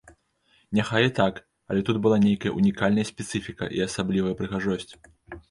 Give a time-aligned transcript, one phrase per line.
[0.77, 1.33] Няхай і так,
[1.73, 4.91] але тут была нейкая ўнікальная спецыфіка і асаблівая прыгажосць.